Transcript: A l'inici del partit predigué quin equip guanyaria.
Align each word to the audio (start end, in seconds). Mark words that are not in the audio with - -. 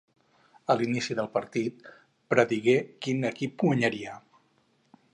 A 0.73 0.75
l'inici 0.79 1.17
del 1.19 1.29
partit 1.35 1.85
predigué 2.35 2.77
quin 3.07 3.31
equip 3.33 3.63
guanyaria. 3.69 4.21